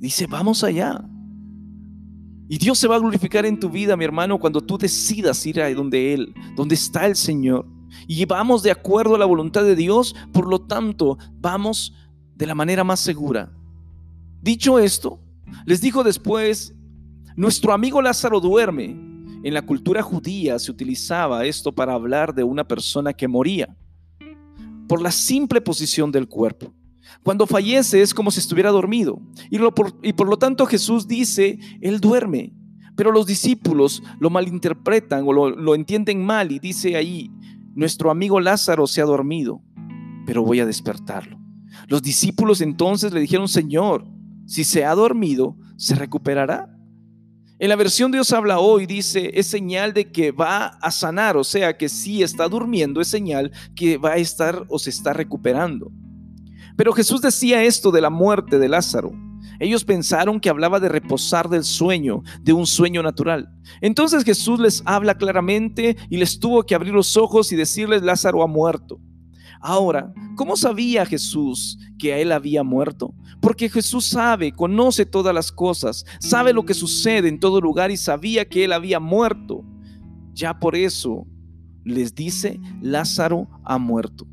Dice, 0.00 0.26
vamos 0.26 0.64
allá. 0.64 1.04
Y 2.48 2.58
Dios 2.58 2.78
se 2.78 2.88
va 2.88 2.96
a 2.96 2.98
glorificar 2.98 3.46
en 3.46 3.60
tu 3.60 3.70
vida, 3.70 3.96
mi 3.96 4.04
hermano, 4.04 4.40
cuando 4.40 4.60
tú 4.60 4.76
decidas 4.76 5.46
ir 5.46 5.60
a 5.60 5.72
donde 5.72 6.12
Él, 6.14 6.34
donde 6.56 6.74
está 6.74 7.06
el 7.06 7.14
Señor 7.14 7.64
y 8.06 8.24
vamos 8.24 8.62
de 8.62 8.70
acuerdo 8.70 9.14
a 9.14 9.18
la 9.18 9.24
voluntad 9.24 9.62
de 9.62 9.76
Dios, 9.76 10.14
por 10.32 10.48
lo 10.48 10.60
tanto, 10.60 11.18
vamos 11.40 11.94
de 12.34 12.46
la 12.46 12.54
manera 12.54 12.84
más 12.84 13.00
segura. 13.00 13.52
Dicho 14.40 14.78
esto, 14.78 15.20
les 15.66 15.80
dijo 15.80 16.02
después, 16.02 16.74
nuestro 17.36 17.72
amigo 17.72 18.00
Lázaro 18.02 18.40
duerme. 18.40 19.08
En 19.42 19.54
la 19.54 19.62
cultura 19.62 20.02
judía 20.02 20.58
se 20.58 20.70
utilizaba 20.70 21.46
esto 21.46 21.72
para 21.72 21.94
hablar 21.94 22.34
de 22.34 22.44
una 22.44 22.66
persona 22.66 23.12
que 23.12 23.26
moría 23.28 23.74
por 24.86 25.00
la 25.00 25.12
simple 25.12 25.60
posición 25.60 26.10
del 26.10 26.28
cuerpo. 26.28 26.74
Cuando 27.22 27.46
fallece 27.46 28.02
es 28.02 28.12
como 28.12 28.30
si 28.30 28.40
estuviera 28.40 28.70
dormido. 28.70 29.20
Y, 29.50 29.58
por, 30.12 30.28
lo 30.28 30.36
tanto 30.36 30.66
Jesús 30.66 31.06
dice, 31.06 31.58
Él 31.80 32.00
duerme. 32.00 32.52
Pero 32.96 33.12
los 33.12 33.24
discípulos 33.24 34.02
lo 34.18 34.30
malinterpretan 34.30 35.24
o 35.26 35.32
lo, 35.32 35.50
lo 35.50 35.74
entienden 35.74 36.24
mal 36.24 36.52
y 36.52 36.58
dice 36.58 36.96
ahí, 36.96 37.30
nuestro 37.74 38.10
amigo 38.10 38.40
Lázaro 38.40 38.86
se 38.86 39.00
ha 39.00 39.04
dormido, 39.04 39.62
pero 40.26 40.42
voy 40.42 40.60
a 40.60 40.66
despertarlo. 40.66 41.38
Los 41.86 42.02
discípulos 42.02 42.60
entonces 42.60 43.12
le 43.12 43.20
dijeron, 43.20 43.48
Señor, 43.48 44.06
si 44.46 44.64
se 44.64 44.84
ha 44.84 44.94
dormido, 44.94 45.56
¿se 45.76 45.94
recuperará? 45.94 46.76
En 47.58 47.68
la 47.68 47.76
versión 47.76 48.10
Dios 48.10 48.32
habla 48.32 48.58
hoy 48.58 48.86
dice, 48.86 49.32
es 49.34 49.46
señal 49.46 49.92
de 49.92 50.10
que 50.10 50.32
va 50.32 50.66
a 50.66 50.90
sanar, 50.90 51.36
o 51.36 51.44
sea 51.44 51.76
que 51.76 51.90
si 51.90 52.22
está 52.22 52.48
durmiendo 52.48 53.00
es 53.02 53.08
señal 53.08 53.52
que 53.76 53.98
va 53.98 54.12
a 54.12 54.16
estar 54.16 54.64
o 54.68 54.78
se 54.78 54.88
está 54.88 55.12
recuperando. 55.12 55.92
Pero 56.76 56.94
Jesús 56.94 57.20
decía 57.20 57.62
esto 57.62 57.90
de 57.90 58.00
la 58.00 58.08
muerte 58.08 58.58
de 58.58 58.68
Lázaro. 58.68 59.12
Ellos 59.60 59.84
pensaron 59.84 60.40
que 60.40 60.48
hablaba 60.48 60.80
de 60.80 60.88
reposar 60.88 61.48
del 61.48 61.64
sueño, 61.64 62.22
de 62.40 62.54
un 62.54 62.66
sueño 62.66 63.02
natural. 63.02 63.48
Entonces 63.82 64.24
Jesús 64.24 64.58
les 64.58 64.82
habla 64.86 65.16
claramente 65.16 65.96
y 66.08 66.16
les 66.16 66.40
tuvo 66.40 66.64
que 66.64 66.74
abrir 66.74 66.94
los 66.94 67.16
ojos 67.18 67.52
y 67.52 67.56
decirles, 67.56 68.02
Lázaro 68.02 68.42
ha 68.42 68.46
muerto. 68.46 68.98
Ahora, 69.60 70.14
¿cómo 70.36 70.56
sabía 70.56 71.04
Jesús 71.04 71.78
que 71.98 72.14
a 72.14 72.18
él 72.18 72.32
había 72.32 72.62
muerto? 72.62 73.14
Porque 73.42 73.68
Jesús 73.68 74.06
sabe, 74.06 74.52
conoce 74.52 75.04
todas 75.04 75.34
las 75.34 75.52
cosas, 75.52 76.06
sabe 76.18 76.54
lo 76.54 76.64
que 76.64 76.72
sucede 76.72 77.28
en 77.28 77.38
todo 77.38 77.60
lugar 77.60 77.90
y 77.90 77.98
sabía 77.98 78.48
que 78.48 78.64
él 78.64 78.72
había 78.72 78.98
muerto. 78.98 79.62
Ya 80.32 80.58
por 80.58 80.74
eso 80.74 81.26
les 81.84 82.14
dice, 82.14 82.58
Lázaro 82.80 83.48
ha 83.64 83.76
muerto. 83.76 84.26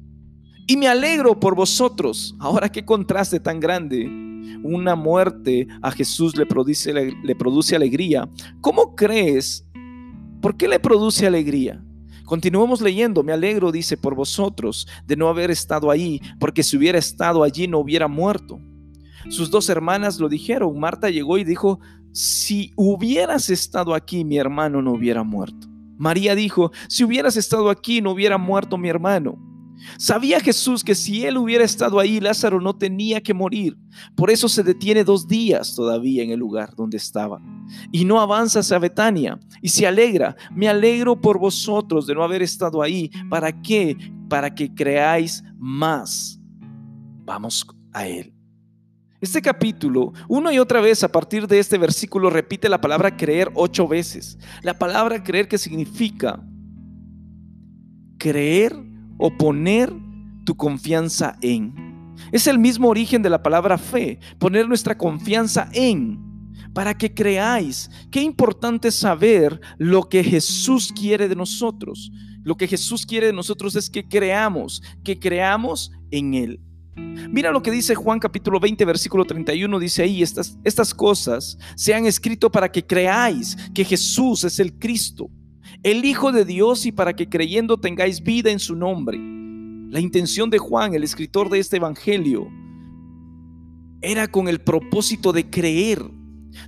Y 0.65 0.77
me 0.77 0.87
alegro 0.87 1.37
por 1.37 1.55
vosotros. 1.55 2.35
Ahora 2.39 2.69
qué 2.69 2.85
contraste 2.85 3.41
tan 3.41 3.59
grande. 3.59 4.26
Una 4.63 4.95
muerte 4.95 5.67
a 5.81 5.91
Jesús 5.91 6.35
le 6.35 6.45
produce, 6.45 6.93
le 6.93 7.35
produce 7.35 7.75
alegría. 7.75 8.29
¿Cómo 8.61 8.95
crees? 8.95 9.65
¿Por 10.41 10.57
qué 10.57 10.67
le 10.67 10.79
produce 10.79 11.27
alegría? 11.27 11.83
Continuamos 12.27 12.81
leyendo, 12.81 13.23
me 13.23 13.31
alegro, 13.31 13.71
dice, 13.71 13.95
por 13.95 14.13
vosotros 14.13 14.85
de 15.05 15.15
no 15.15 15.29
haber 15.29 15.49
estado 15.49 15.89
ahí, 15.89 16.19
porque 16.41 16.61
si 16.61 16.75
hubiera 16.75 16.97
estado 16.97 17.41
allí 17.41 17.69
no 17.69 17.79
hubiera 17.79 18.09
muerto. 18.09 18.59
Sus 19.29 19.49
dos 19.49 19.69
hermanas 19.69 20.19
lo 20.19 20.27
dijeron. 20.27 20.77
Marta 20.77 21.09
llegó 21.09 21.37
y 21.37 21.45
dijo, 21.45 21.79
si 22.11 22.73
hubieras 22.75 23.49
estado 23.49 23.93
aquí, 23.93 24.25
mi 24.25 24.37
hermano 24.37 24.81
no 24.81 24.91
hubiera 24.91 25.23
muerto. 25.23 25.67
María 25.97 26.35
dijo, 26.35 26.71
si 26.89 27.03
hubieras 27.03 27.37
estado 27.37 27.69
aquí, 27.69 28.01
no 28.01 28.11
hubiera 28.11 28.37
muerto 28.37 28.77
mi 28.77 28.89
hermano. 28.89 29.37
Sabía 29.97 30.39
Jesús 30.39 30.83
que 30.83 30.95
si 30.95 31.25
él 31.25 31.37
hubiera 31.37 31.63
estado 31.63 31.99
ahí, 31.99 32.19
Lázaro 32.19 32.59
no 32.61 32.75
tenía 32.75 33.21
que 33.21 33.33
morir. 33.33 33.77
Por 34.15 34.29
eso 34.29 34.47
se 34.49 34.63
detiene 34.63 35.03
dos 35.03 35.27
días 35.27 35.75
todavía 35.75 36.23
en 36.23 36.31
el 36.31 36.39
lugar 36.39 36.75
donde 36.75 36.97
estaba. 36.97 37.41
Y 37.91 38.05
no 38.05 38.19
avanza 38.19 38.59
hacia 38.59 38.79
Betania 38.79 39.39
y 39.61 39.69
se 39.69 39.87
alegra. 39.87 40.35
Me 40.53 40.67
alegro 40.67 41.19
por 41.19 41.39
vosotros 41.39 42.07
de 42.07 42.15
no 42.15 42.23
haber 42.23 42.41
estado 42.41 42.81
ahí. 42.81 43.09
¿Para 43.29 43.61
qué? 43.61 43.97
Para 44.29 44.53
que 44.53 44.73
creáis 44.73 45.43
más. 45.57 46.39
Vamos 47.25 47.65
a 47.93 48.07
él. 48.07 48.33
Este 49.19 49.41
capítulo, 49.41 50.13
una 50.27 50.53
y 50.53 50.59
otra 50.59 50.79
vez 50.79 51.03
a 51.03 51.11
partir 51.11 51.47
de 51.47 51.57
este 51.57 51.79
versículo, 51.79 52.29
repite 52.29 52.69
la 52.69 52.79
palabra 52.79 53.17
creer 53.17 53.49
ocho 53.55 53.87
veces. 53.87 54.37
La 54.61 54.77
palabra 54.77 55.23
creer 55.23 55.47
que 55.47 55.57
significa 55.57 56.39
creer 58.19 58.75
o 59.17 59.35
poner 59.35 59.93
tu 60.45 60.55
confianza 60.55 61.37
en. 61.41 62.15
Es 62.31 62.47
el 62.47 62.59
mismo 62.59 62.87
origen 62.87 63.21
de 63.21 63.29
la 63.29 63.43
palabra 63.43 63.77
fe, 63.77 64.19
poner 64.39 64.67
nuestra 64.67 64.97
confianza 64.97 65.69
en, 65.73 66.19
para 66.73 66.97
que 66.97 67.13
creáis. 67.13 67.89
Qué 68.11 68.21
importante 68.21 68.91
saber 68.91 69.59
lo 69.77 70.03
que 70.03 70.23
Jesús 70.23 70.91
quiere 70.93 71.27
de 71.27 71.35
nosotros. 71.35 72.11
Lo 72.43 72.55
que 72.55 72.67
Jesús 72.67 73.05
quiere 73.05 73.27
de 73.27 73.33
nosotros 73.33 73.75
es 73.75 73.89
que 73.89 74.07
creamos, 74.07 74.81
que 75.03 75.19
creamos 75.19 75.91
en 76.11 76.33
Él. 76.33 76.61
Mira 76.95 77.51
lo 77.51 77.61
que 77.61 77.71
dice 77.71 77.93
Juan 77.93 78.19
capítulo 78.19 78.59
20, 78.59 78.83
versículo 78.85 79.25
31, 79.25 79.79
dice 79.79 80.03
ahí, 80.03 80.23
estas, 80.23 80.57
estas 80.63 80.93
cosas 80.93 81.57
se 81.75 81.93
han 81.93 82.05
escrito 82.05 82.49
para 82.49 82.71
que 82.71 82.85
creáis 82.85 83.57
que 83.73 83.83
Jesús 83.83 84.43
es 84.43 84.59
el 84.59 84.79
Cristo, 84.79 85.29
el 85.83 86.05
Hijo 86.05 86.31
de 86.31 86.45
Dios 86.45 86.85
y 86.85 86.91
para 86.91 87.15
que 87.15 87.29
creyendo 87.29 87.77
tengáis 87.77 88.21
vida 88.21 88.51
en 88.51 88.59
su 88.59 88.75
nombre. 88.75 89.17
La 89.89 89.99
intención 89.99 90.49
de 90.49 90.57
Juan, 90.57 90.93
el 90.93 91.03
escritor 91.03 91.49
de 91.49 91.59
este 91.59 91.77
Evangelio, 91.77 92.47
era 94.01 94.27
con 94.27 94.47
el 94.47 94.61
propósito 94.61 95.31
de 95.31 95.49
creer. 95.49 96.03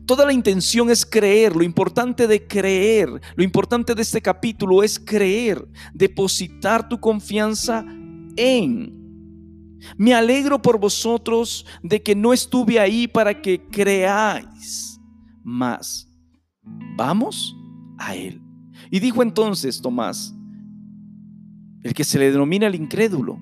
Toda 0.05 0.25
la 0.25 0.33
intención 0.33 0.89
es 0.89 1.05
creer, 1.05 1.55
lo 1.55 1.63
importante 1.63 2.27
de 2.27 2.47
creer, 2.47 3.09
lo 3.35 3.43
importante 3.43 3.95
de 3.95 4.01
este 4.01 4.21
capítulo 4.21 4.83
es 4.83 4.99
creer, 4.99 5.67
depositar 5.93 6.87
tu 6.87 6.99
confianza 6.99 7.85
en. 8.35 8.99
Me 9.97 10.13
alegro 10.13 10.61
por 10.61 10.79
vosotros 10.79 11.65
de 11.81 12.01
que 12.03 12.15
no 12.15 12.33
estuve 12.33 12.79
ahí 12.79 13.07
para 13.07 13.41
que 13.41 13.65
creáis 13.67 14.99
más. 15.43 16.07
Vamos 16.95 17.55
a 17.97 18.15
Él. 18.15 18.48
Y 18.89 18.99
dijo 18.99 19.21
entonces 19.21 19.81
Tomás, 19.81 20.35
el 21.83 21.93
que 21.93 22.03
se 22.03 22.19
le 22.19 22.31
denomina 22.31 22.67
el 22.67 22.75
incrédulo, 22.75 23.39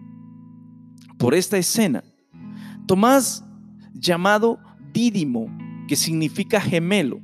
por 1.18 1.34
esta 1.34 1.58
escena, 1.58 2.04
Tomás 2.86 3.44
llamado 3.94 4.60
Dídimo, 4.94 5.48
que 5.88 5.96
significa 5.96 6.62
gemelo. 6.62 7.22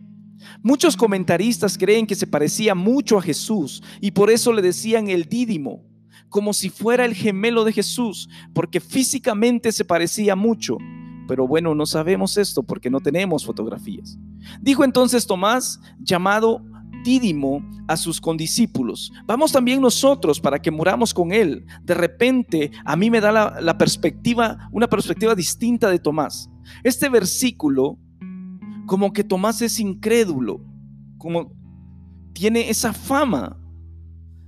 Muchos 0.62 0.98
comentaristas 0.98 1.78
creen 1.78 2.06
que 2.06 2.16
se 2.16 2.28
parecía 2.28 2.76
mucho 2.76 3.18
a 3.18 3.22
Jesús 3.22 3.82
y 4.02 4.12
por 4.12 4.30
eso 4.30 4.52
le 4.52 4.62
decían 4.62 5.08
el 5.08 5.26
Dídimo, 5.26 5.84
como 6.30 6.54
si 6.54 6.70
fuera 6.70 7.06
el 7.06 7.14
gemelo 7.14 7.64
de 7.64 7.74
Jesús, 7.74 8.30
porque 8.54 8.80
físicamente 8.80 9.72
se 9.72 9.86
parecía 9.86 10.36
mucho. 10.36 10.78
Pero 11.28 11.48
bueno, 11.48 11.76
no 11.76 11.86
sabemos 11.86 12.38
esto 12.38 12.64
porque 12.64 12.90
no 12.90 13.00
tenemos 13.00 13.46
fotografías. 13.46 14.18
Dijo 14.62 14.84
entonces 14.84 15.26
Tomás, 15.26 15.80
llamado 16.00 16.62
A 17.88 17.98
sus 17.98 18.22
condiscípulos. 18.22 19.12
Vamos 19.26 19.52
también 19.52 19.82
nosotros 19.82 20.40
para 20.40 20.62
que 20.62 20.72
muramos 20.72 21.14
con 21.14 21.32
él. 21.34 21.66
De 21.84 21.94
repente 21.94 22.72
a 22.86 22.96
mí 22.96 23.10
me 23.10 23.20
da 23.20 23.32
la, 23.32 23.62
la 23.62 23.78
perspectiva, 23.78 24.70
una 24.72 24.88
perspectiva 24.88 25.36
distinta 25.36 25.90
de 25.90 26.00
Tomás. 26.00 26.50
Este 26.84 27.10
versículo, 27.10 27.98
como 28.86 29.12
que 29.12 29.24
Tomás 29.24 29.62
es 29.62 29.80
incrédulo, 29.80 30.62
como 31.18 31.52
tiene 32.34 32.70
esa 32.70 32.94
fama, 32.94 33.60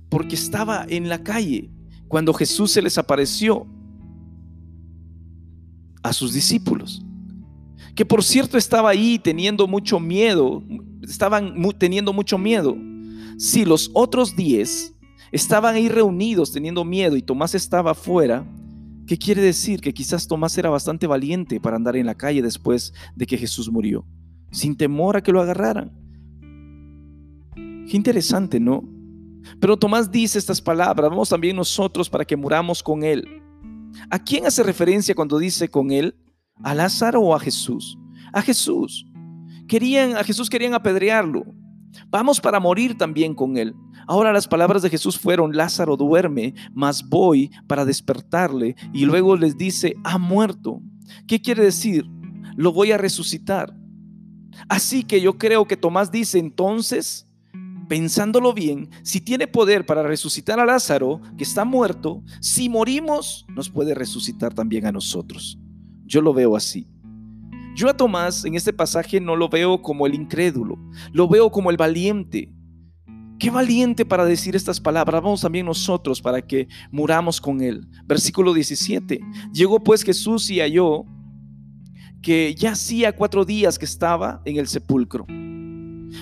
porque 0.08 0.34
estaba 0.34 0.86
en 0.88 1.08
la 1.08 1.22
calle 1.22 1.70
cuando 2.08 2.32
Jesús 2.32 2.70
se 2.70 2.80
les 2.80 2.96
apareció 2.96 3.66
a 6.02 6.12
sus 6.12 6.32
discípulos 6.32 7.06
que 7.96 8.04
por 8.04 8.22
cierto 8.22 8.58
estaba 8.58 8.90
ahí 8.90 9.18
teniendo 9.18 9.66
mucho 9.66 9.98
miedo, 9.98 10.62
estaban 11.08 11.54
teniendo 11.78 12.12
mucho 12.12 12.38
miedo. 12.38 12.76
Si 13.38 13.64
los 13.64 13.90
otros 13.94 14.36
diez 14.36 14.94
estaban 15.32 15.74
ahí 15.74 15.88
reunidos 15.88 16.52
teniendo 16.52 16.84
miedo 16.84 17.16
y 17.16 17.22
Tomás 17.22 17.54
estaba 17.54 17.92
afuera, 17.92 18.46
¿qué 19.06 19.18
quiere 19.18 19.42
decir? 19.42 19.80
Que 19.80 19.94
quizás 19.94 20.26
Tomás 20.26 20.56
era 20.58 20.70
bastante 20.70 21.06
valiente 21.06 21.60
para 21.60 21.76
andar 21.76 21.96
en 21.96 22.06
la 22.06 22.14
calle 22.14 22.42
después 22.42 22.92
de 23.14 23.26
que 23.26 23.38
Jesús 23.38 23.70
murió, 23.70 24.06
sin 24.50 24.76
temor 24.76 25.16
a 25.16 25.22
que 25.22 25.32
lo 25.32 25.40
agarraran. 25.40 25.92
Qué 27.54 27.96
interesante, 27.96 28.58
¿no? 28.58 28.82
Pero 29.60 29.76
Tomás 29.76 30.10
dice 30.10 30.38
estas 30.38 30.60
palabras, 30.60 31.08
vamos 31.08 31.28
también 31.28 31.56
nosotros 31.56 32.10
para 32.10 32.24
que 32.24 32.36
muramos 32.36 32.82
con 32.82 33.04
él. 33.04 33.42
¿A 34.10 34.18
quién 34.18 34.46
hace 34.46 34.62
referencia 34.62 35.14
cuando 35.14 35.38
dice 35.38 35.68
con 35.68 35.90
él? 35.90 36.16
¿A 36.62 36.74
Lázaro 36.74 37.20
o 37.20 37.34
a 37.34 37.40
Jesús? 37.40 37.96
A 38.32 38.42
Jesús. 38.42 39.05
Querían, 39.68 40.16
a 40.16 40.24
Jesús 40.24 40.48
querían 40.50 40.74
apedrearlo. 40.74 41.44
Vamos 42.10 42.40
para 42.40 42.60
morir 42.60 42.96
también 42.96 43.34
con 43.34 43.56
él. 43.56 43.74
Ahora 44.06 44.32
las 44.32 44.46
palabras 44.46 44.82
de 44.82 44.90
Jesús 44.90 45.18
fueron, 45.18 45.56
Lázaro 45.56 45.96
duerme, 45.96 46.54
mas 46.72 47.08
voy 47.08 47.50
para 47.66 47.84
despertarle. 47.84 48.76
Y 48.92 49.04
luego 49.04 49.36
les 49.36 49.56
dice, 49.56 49.96
ha 50.04 50.18
muerto. 50.18 50.80
¿Qué 51.26 51.40
quiere 51.40 51.64
decir? 51.64 52.06
Lo 52.56 52.72
voy 52.72 52.92
a 52.92 52.98
resucitar. 52.98 53.74
Así 54.68 55.04
que 55.04 55.20
yo 55.20 55.38
creo 55.38 55.66
que 55.66 55.76
Tomás 55.76 56.10
dice 56.10 56.38
entonces, 56.38 57.28
pensándolo 57.88 58.52
bien, 58.52 58.90
si 59.02 59.20
tiene 59.20 59.46
poder 59.46 59.86
para 59.86 60.02
resucitar 60.02 60.58
a 60.60 60.66
Lázaro, 60.66 61.20
que 61.36 61.44
está 61.44 61.64
muerto, 61.64 62.22
si 62.40 62.68
morimos, 62.68 63.46
nos 63.54 63.70
puede 63.70 63.94
resucitar 63.94 64.54
también 64.54 64.86
a 64.86 64.92
nosotros. 64.92 65.58
Yo 66.04 66.20
lo 66.20 66.32
veo 66.32 66.56
así. 66.56 66.88
Yo 67.76 67.90
a 67.90 67.96
Tomás 67.96 68.46
en 68.46 68.54
este 68.54 68.72
pasaje 68.72 69.20
no 69.20 69.36
lo 69.36 69.50
veo 69.50 69.82
como 69.82 70.06
el 70.06 70.14
incrédulo, 70.14 70.78
lo 71.12 71.28
veo 71.28 71.50
como 71.50 71.70
el 71.70 71.76
valiente, 71.76 72.50
Qué 73.38 73.50
valiente 73.50 74.06
para 74.06 74.24
decir 74.24 74.56
estas 74.56 74.80
palabras. 74.80 75.22
Vamos 75.22 75.42
también 75.42 75.66
nosotros 75.66 76.22
para 76.22 76.40
que 76.40 76.68
muramos 76.90 77.38
con 77.38 77.60
él. 77.60 77.86
Versículo 78.06 78.54
17. 78.54 79.20
Llegó 79.52 79.78
pues 79.84 80.02
Jesús 80.02 80.48
y 80.48 80.60
halló 80.60 81.04
que 82.22 82.54
ya 82.54 82.72
hacía 82.72 83.14
cuatro 83.14 83.44
días 83.44 83.78
que 83.78 83.84
estaba 83.84 84.40
en 84.46 84.56
el 84.56 84.68
sepulcro. 84.68 85.26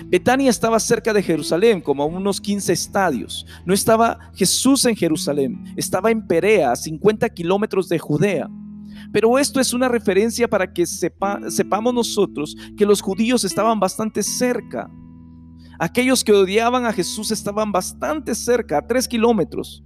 Betania 0.07 0.49
estaba 0.49 0.77
cerca 0.77 1.13
de 1.13 1.23
Jerusalén, 1.23 1.79
como 1.79 2.03
a 2.03 2.05
unos 2.05 2.41
15 2.41 2.73
estadios. 2.73 3.45
No 3.65 3.73
estaba 3.73 4.19
Jesús 4.33 4.83
en 4.83 4.95
Jerusalén, 4.97 5.73
estaba 5.77 6.11
en 6.11 6.27
Perea, 6.27 6.73
a 6.73 6.75
50 6.75 7.29
kilómetros 7.29 7.87
de 7.87 7.97
Judea. 7.97 8.49
Pero 9.11 9.37
esto 9.37 9.59
es 9.59 9.73
una 9.73 9.87
referencia 9.87 10.47
para 10.47 10.71
que 10.71 10.85
sepamos 10.85 11.93
nosotros 11.93 12.55
que 12.77 12.85
los 12.85 13.01
judíos 13.01 13.43
estaban 13.43 13.79
bastante 13.79 14.23
cerca 14.23 14.89
Aquellos 15.79 16.23
que 16.23 16.31
odiaban 16.31 16.85
a 16.85 16.93
Jesús 16.93 17.31
estaban 17.31 17.71
bastante 17.71 18.33
cerca, 18.33 18.77
a 18.77 18.87
tres 18.87 19.07
kilómetros. 19.07 19.83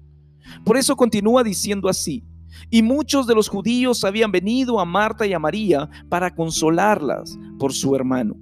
Por 0.63 0.77
eso 0.77 0.95
continúa 0.95 1.43
diciendo 1.43 1.89
así. 1.89 2.23
Y 2.69 2.81
muchos 2.81 3.27
de 3.27 3.35
los 3.35 3.47
judíos 3.47 4.03
habían 4.03 4.31
venido 4.31 4.79
a 4.79 4.85
Marta 4.85 5.25
y 5.25 5.33
a 5.33 5.39
María 5.39 5.89
para 6.09 6.33
consolarlas 6.33 7.37
por 7.57 7.73
su 7.73 7.95
hermano. 7.95 8.35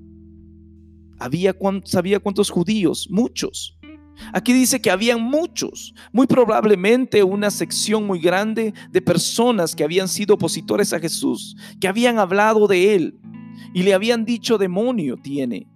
Había, 1.19 1.55
¿Sabía 1.83 2.19
cuántos 2.19 2.49
judíos? 2.49 3.07
Muchos. 3.09 3.76
Aquí 4.33 4.53
dice 4.53 4.81
que 4.81 4.91
habían 4.91 5.21
muchos, 5.21 5.93
muy 6.11 6.27
probablemente 6.27 7.23
una 7.23 7.51
sección 7.51 8.05
muy 8.05 8.19
grande 8.19 8.73
de 8.91 9.01
personas 9.01 9.75
que 9.75 9.83
habían 9.83 10.07
sido 10.07 10.35
opositores 10.35 10.93
a 10.93 10.99
Jesús, 10.99 11.55
que 11.79 11.87
habían 11.87 12.19
hablado 12.19 12.67
de 12.67 12.95
él 12.95 13.19
y 13.73 13.83
le 13.83 13.93
habían 13.93 14.25
dicho 14.25 14.57
demonio 14.57 15.17
tiene, 15.17 15.67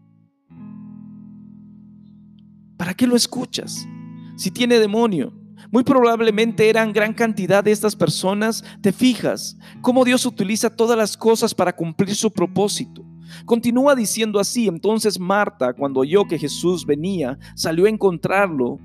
¿Para 2.82 2.96
qué 2.96 3.06
lo 3.06 3.16
escuchas? 3.16 3.88
Si 4.36 4.50
tiene 4.50 4.80
demonio. 4.80 5.32
Muy 5.72 5.84
probablemente 5.84 6.68
eran 6.68 6.92
gran 6.92 7.14
cantidad 7.14 7.64
de 7.64 7.72
estas 7.72 7.96
personas. 7.96 8.64
Te 8.82 8.92
fijas 8.92 9.56
cómo 9.82 10.04
Dios 10.04 10.26
utiliza 10.26 10.68
todas 10.68 10.98
las 10.98 11.16
cosas 11.16 11.54
para 11.54 11.76
cumplir 11.76 12.16
su 12.16 12.32
propósito. 12.32 13.06
Continúa 13.46 13.96
diciendo 13.96 14.40
así. 14.40 14.68
Entonces 14.68 15.20
Marta, 15.20 15.74
cuando 15.74 16.02
oyó 16.02 16.26
que 16.26 16.40
Jesús 16.40 16.86
venía, 16.86 17.38
salió 17.56 17.86
a 17.86 17.90
encontrarlo. 17.90 18.80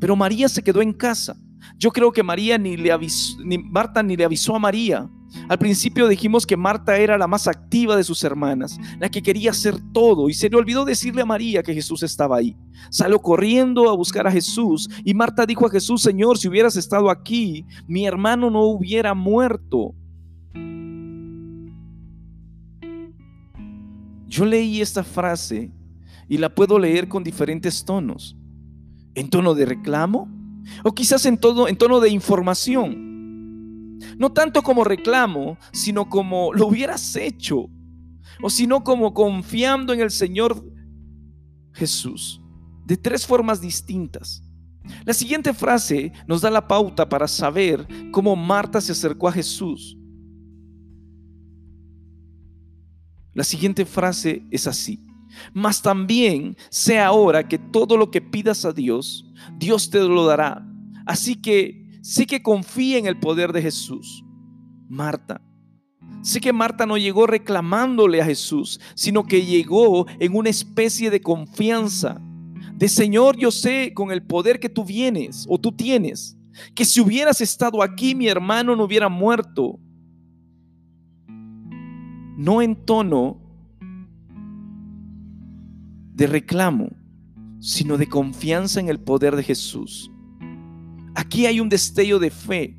Pero 0.00 0.16
María 0.16 0.48
se 0.48 0.62
quedó 0.62 0.82
en 0.82 0.92
casa. 0.92 1.36
Yo 1.78 1.90
creo 1.90 2.12
que 2.12 2.22
María 2.22 2.58
ni 2.58 2.76
le 2.76 2.92
avisó, 2.92 3.38
ni 3.44 3.58
Marta 3.58 4.02
ni 4.02 4.16
le 4.16 4.24
avisó 4.24 4.54
a 4.54 4.58
María. 4.58 5.10
Al 5.48 5.58
principio 5.58 6.08
dijimos 6.08 6.46
que 6.46 6.56
Marta 6.56 6.96
era 6.96 7.18
la 7.18 7.26
más 7.26 7.48
activa 7.48 7.96
de 7.96 8.04
sus 8.04 8.22
hermanas, 8.24 8.78
la 8.98 9.08
que 9.08 9.22
quería 9.22 9.50
hacer 9.50 9.76
todo 9.92 10.28
y 10.28 10.34
se 10.34 10.48
le 10.48 10.56
olvidó 10.56 10.84
decirle 10.84 11.22
a 11.22 11.26
María 11.26 11.62
que 11.62 11.74
Jesús 11.74 12.02
estaba 12.02 12.36
ahí. 12.36 12.56
Salió 12.90 13.18
corriendo 13.18 13.90
a 13.90 13.96
buscar 13.96 14.26
a 14.26 14.32
Jesús 14.32 14.88
y 15.04 15.14
Marta 15.14 15.44
dijo 15.44 15.66
a 15.66 15.70
Jesús, 15.70 16.02
Señor, 16.02 16.38
si 16.38 16.48
hubieras 16.48 16.76
estado 16.76 17.10
aquí, 17.10 17.64
mi 17.86 18.06
hermano 18.06 18.50
no 18.50 18.62
hubiera 18.62 19.14
muerto. 19.14 19.94
Yo 24.36 24.44
leí 24.44 24.82
esta 24.82 25.02
frase 25.02 25.70
y 26.28 26.36
la 26.36 26.54
puedo 26.54 26.78
leer 26.78 27.08
con 27.08 27.24
diferentes 27.24 27.86
tonos. 27.86 28.36
En 29.14 29.30
tono 29.30 29.54
de 29.54 29.64
reclamo 29.64 30.28
o 30.84 30.92
quizás 30.94 31.24
en, 31.24 31.38
todo, 31.38 31.68
en 31.68 31.78
tono 31.78 32.00
de 32.00 32.10
información. 32.10 33.98
No 34.18 34.30
tanto 34.34 34.60
como 34.60 34.84
reclamo, 34.84 35.56
sino 35.72 36.10
como 36.10 36.52
lo 36.52 36.66
hubieras 36.66 37.16
hecho. 37.16 37.70
O 38.42 38.50
sino 38.50 38.84
como 38.84 39.14
confiando 39.14 39.94
en 39.94 40.00
el 40.00 40.10
Señor 40.10 40.62
Jesús. 41.72 42.42
De 42.84 42.98
tres 42.98 43.26
formas 43.26 43.62
distintas. 43.62 44.42
La 45.06 45.14
siguiente 45.14 45.54
frase 45.54 46.12
nos 46.26 46.42
da 46.42 46.50
la 46.50 46.68
pauta 46.68 47.08
para 47.08 47.26
saber 47.26 47.88
cómo 48.12 48.36
Marta 48.36 48.82
se 48.82 48.92
acercó 48.92 49.28
a 49.28 49.32
Jesús. 49.32 49.96
La 53.36 53.44
siguiente 53.44 53.86
frase 53.86 54.44
es 54.50 54.66
así. 54.66 54.98
Mas 55.52 55.80
también 55.80 56.56
sé 56.70 56.98
ahora 56.98 57.46
que 57.46 57.58
todo 57.58 57.96
lo 57.96 58.10
que 58.10 58.20
pidas 58.20 58.64
a 58.64 58.72
Dios, 58.72 59.30
Dios 59.56 59.90
te 59.90 60.00
lo 60.00 60.24
dará. 60.26 60.66
Así 61.04 61.36
que 61.36 61.86
Sí 62.08 62.24
que 62.24 62.40
confía 62.40 62.98
en 62.98 63.06
el 63.06 63.18
poder 63.18 63.52
de 63.52 63.60
Jesús. 63.60 64.24
Marta. 64.88 65.42
Sí 66.22 66.38
que 66.38 66.52
Marta 66.52 66.86
no 66.86 66.96
llegó 66.96 67.26
reclamándole 67.26 68.22
a 68.22 68.24
Jesús, 68.24 68.78
sino 68.94 69.24
que 69.24 69.44
llegó 69.44 70.06
en 70.20 70.36
una 70.36 70.48
especie 70.48 71.10
de 71.10 71.20
confianza. 71.20 72.20
De 72.74 72.88
Señor, 72.88 73.36
yo 73.36 73.50
sé 73.50 73.92
con 73.92 74.12
el 74.12 74.22
poder 74.22 74.60
que 74.60 74.68
tú 74.68 74.84
vienes 74.84 75.46
o 75.48 75.58
tú 75.58 75.72
tienes, 75.72 76.38
que 76.76 76.84
si 76.84 77.00
hubieras 77.00 77.40
estado 77.40 77.82
aquí 77.82 78.14
mi 78.14 78.28
hermano 78.28 78.76
no 78.76 78.84
hubiera 78.84 79.08
muerto. 79.08 79.80
No 82.36 82.62
en 82.62 82.76
tono 82.76 83.40
de 86.14 86.26
reclamo, 86.26 86.90
sino 87.60 87.96
de 87.98 88.08
confianza 88.08 88.80
en 88.80 88.88
el 88.88 89.00
poder 89.00 89.36
de 89.36 89.42
Jesús. 89.42 90.10
Aquí 91.14 91.46
hay 91.46 91.60
un 91.60 91.68
destello 91.68 92.18
de 92.18 92.30
fe, 92.30 92.78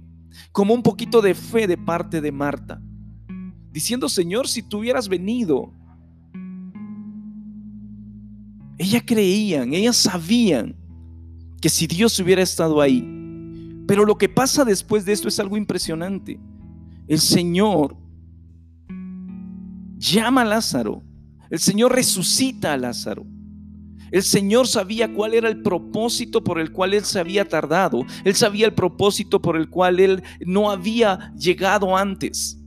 como 0.51 0.73
un 0.73 0.83
poquito 0.83 1.21
de 1.21 1.33
fe 1.33 1.67
de 1.67 1.77
parte 1.77 2.21
de 2.21 2.31
Marta, 2.31 2.81
diciendo, 3.71 4.09
Señor, 4.09 4.47
si 4.47 4.61
tú 4.61 4.79
hubieras 4.79 5.07
venido, 5.07 5.73
ella 8.77 9.03
creían, 9.05 9.73
ellas 9.73 9.97
sabían 9.97 10.75
que 11.61 11.69
si 11.69 11.87
Dios 11.87 12.19
hubiera 12.19 12.43
estado 12.43 12.79
ahí. 12.79 13.03
Pero 13.87 14.05
lo 14.05 14.17
que 14.17 14.29
pasa 14.29 14.65
después 14.65 15.05
de 15.05 15.13
esto 15.13 15.27
es 15.27 15.39
algo 15.39 15.57
impresionante. 15.57 16.39
El 17.07 17.19
Señor 17.19 17.95
llama 19.97 20.41
a 20.41 20.45
Lázaro. 20.45 21.03
El 21.49 21.59
Señor 21.59 21.93
resucita 21.93 22.73
a 22.73 22.77
Lázaro. 22.77 23.25
El 24.11 24.23
Señor 24.23 24.67
sabía 24.67 25.13
cuál 25.13 25.33
era 25.33 25.49
el 25.49 25.61
propósito 25.61 26.43
por 26.43 26.59
el 26.59 26.71
cual 26.71 26.93
Él 26.93 27.03
se 27.03 27.19
había 27.19 27.47
tardado. 27.47 28.05
Él 28.23 28.35
sabía 28.35 28.65
el 28.65 28.73
propósito 28.73 29.41
por 29.41 29.57
el 29.57 29.69
cual 29.69 29.99
Él 29.99 30.23
no 30.45 30.71
había 30.71 31.33
llegado 31.37 31.97
antes. 31.97 32.57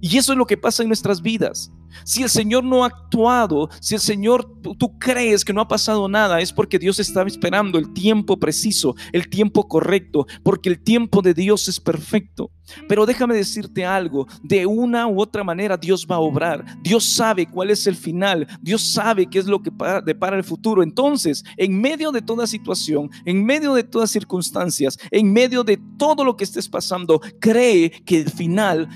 Y 0.00 0.16
eso 0.16 0.32
es 0.32 0.38
lo 0.38 0.46
que 0.46 0.56
pasa 0.56 0.82
en 0.82 0.88
nuestras 0.88 1.22
vidas. 1.22 1.72
Si 2.04 2.22
el 2.22 2.30
Señor 2.30 2.64
no 2.64 2.84
ha 2.84 2.88
actuado, 2.88 3.68
si 3.80 3.94
el 3.94 4.00
Señor, 4.00 4.60
tú, 4.78 4.98
crees 4.98 5.44
que 5.44 5.52
no 5.52 5.60
ha 5.60 5.68
pasado 5.68 6.08
nada, 6.08 6.40
es 6.40 6.52
porque 6.52 6.78
Dios 6.78 6.98
estaba 6.98 7.28
esperando 7.28 7.78
el 7.78 7.92
tiempo 7.92 8.38
preciso, 8.38 8.94
el 9.12 9.28
tiempo 9.28 9.68
correcto, 9.68 10.26
porque 10.42 10.68
el 10.68 10.82
tiempo 10.82 11.22
de 11.22 11.34
Dios 11.34 11.68
es 11.68 11.80
perfecto. 11.80 12.50
Pero 12.86 13.06
déjame 13.06 13.34
decirte 13.34 13.84
algo, 13.84 14.26
de 14.42 14.66
una 14.66 15.06
u 15.06 15.20
otra 15.20 15.42
manera 15.42 15.76
Dios 15.76 16.06
va 16.10 16.16
a 16.16 16.20
obrar. 16.20 16.64
Dios 16.82 17.04
sabe 17.04 17.46
cuál 17.46 17.70
es 17.70 17.86
el 17.86 17.96
final, 17.96 18.46
Dios 18.60 18.82
sabe 18.82 19.26
qué 19.26 19.38
es 19.38 19.46
lo 19.46 19.62
que 19.62 19.70
depara 20.04 20.36
el 20.36 20.44
futuro. 20.44 20.82
Entonces, 20.82 21.44
en 21.56 21.80
medio 21.80 22.12
de 22.12 22.22
toda 22.22 22.46
situación, 22.46 23.10
en 23.24 23.44
medio 23.44 23.74
de 23.74 23.84
todas 23.84 24.10
circunstancias, 24.10 24.98
en 25.10 25.32
medio 25.32 25.64
de 25.64 25.78
todo 25.98 26.24
lo 26.24 26.36
que 26.36 26.44
estés 26.44 26.68
pasando, 26.68 27.20
cree 27.40 27.90
que 28.04 28.18
el 28.18 28.30
final 28.30 28.88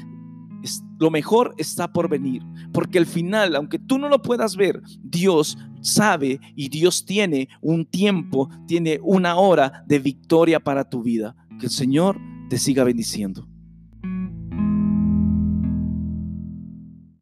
lo 1.03 1.11
mejor 1.11 1.55
está 1.59 1.93
por 1.93 2.09
venir, 2.09 2.45
porque 2.73 2.99
al 2.99 3.07
final, 3.07 3.57
aunque 3.57 3.81
tú 3.81 3.99
no 3.99 4.09
lo 4.09 4.23
puedas 4.23 4.55
ver, 4.55 4.81
Dios 5.03 5.59
sabe 5.81 6.39
y 6.55 6.69
Dios 6.69 7.05
tiene 7.05 7.49
un 7.61 7.85
tiempo, 7.85 8.49
tiene 8.69 9.01
una 9.03 9.35
hora 9.35 9.83
de 9.89 9.99
victoria 9.99 10.61
para 10.61 10.89
tu 10.89 11.03
vida. 11.03 11.35
Que 11.59 11.67
el 11.67 11.73
Señor 11.73 12.21
te 12.49 12.57
siga 12.57 12.85
bendiciendo. 12.85 13.49